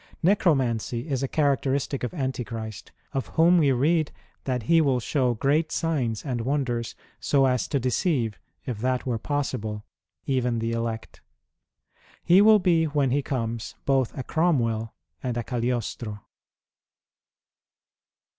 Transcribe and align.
Necromancy 0.23 1.07
is 1.07 1.21
a 1.21 1.27
characteristic 1.27 2.03
of 2.03 2.11
Antichrist, 2.11 2.91
of 3.13 3.27
whom 3.37 3.59
we 3.59 3.71
read," 3.71 4.11
that 4.45 4.63
he 4.63 4.81
will 4.81 4.99
show 4.99 5.35
great 5.35 5.71
signs 5.71 6.25
and 6.25 6.41
wonders 6.41 6.95
so 7.19 7.45
as 7.45 7.67
to 7.67 7.79
deceive, 7.79 8.39
if 8.65 8.79
that 8.79 9.05
were 9.05 9.19
possible, 9.19 9.85
even 10.25 10.57
the 10.57 10.71
elect." 10.71 11.21
He 12.23 12.41
will 12.41 12.57
be 12.57 12.85
when 12.85 13.11
he 13.11 13.21
comes 13.21 13.75
both 13.85 14.17
a 14.17 14.23
Cromwell 14.23 14.91
and 15.21 15.37
a 15.37 15.43
Cagliostro. 15.43 16.19